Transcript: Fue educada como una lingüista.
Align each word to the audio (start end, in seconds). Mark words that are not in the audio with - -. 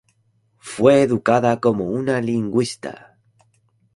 Fue 0.57 1.03
educada 1.03 1.59
como 1.59 1.85
una 1.85 2.21
lingüista. 2.21 3.19